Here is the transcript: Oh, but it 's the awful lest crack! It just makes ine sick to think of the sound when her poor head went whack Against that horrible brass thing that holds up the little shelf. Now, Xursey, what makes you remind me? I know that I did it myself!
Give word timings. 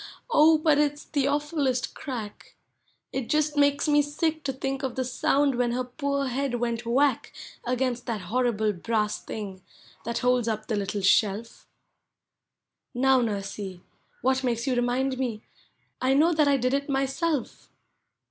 Oh, 0.31 0.57
but 0.57 0.79
it 0.79 0.97
's 0.97 1.03
the 1.05 1.27
awful 1.27 1.61
lest 1.61 1.93
crack! 1.93 2.55
It 3.13 3.29
just 3.29 3.55
makes 3.55 3.87
ine 3.87 4.01
sick 4.01 4.43
to 4.45 4.51
think 4.51 4.81
of 4.81 4.95
the 4.95 5.05
sound 5.05 5.53
when 5.53 5.73
her 5.73 5.83
poor 5.83 6.25
head 6.25 6.55
went 6.55 6.87
whack 6.87 7.31
Against 7.65 8.07
that 8.07 8.21
horrible 8.21 8.73
brass 8.73 9.21
thing 9.23 9.61
that 10.03 10.17
holds 10.25 10.47
up 10.47 10.65
the 10.65 10.75
little 10.75 11.01
shelf. 11.01 11.67
Now, 12.95 13.21
Xursey, 13.21 13.81
what 14.23 14.43
makes 14.43 14.65
you 14.65 14.73
remind 14.75 15.19
me? 15.19 15.43
I 16.01 16.15
know 16.15 16.33
that 16.33 16.47
I 16.47 16.57
did 16.57 16.73
it 16.73 16.89
myself! 16.89 17.69